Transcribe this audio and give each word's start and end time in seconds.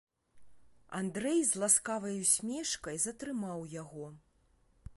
Андрэй 0.99 1.41
з 1.49 1.61
ласкавай 1.63 2.15
усмешкай 2.23 2.95
затрымаў 3.07 3.59
яго. 3.75 4.07